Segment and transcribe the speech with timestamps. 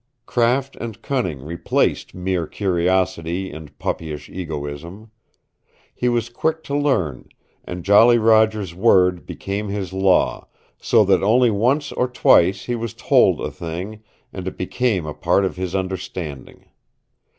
[0.25, 5.11] Craft and cunning replaced mere curiosity and puppyish egoism.
[5.93, 7.29] He was quick to learn,
[7.65, 10.47] and Jolly Roger's word became his law,
[10.79, 14.01] so that only once or twice was he told a thing,
[14.33, 16.65] and it became a part of his understanding.